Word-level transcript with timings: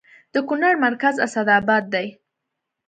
د 0.33 0.35
کونړ 0.47 0.73
مرکز 0.85 1.15
اسداباد 1.25 1.83
دی 1.93 2.07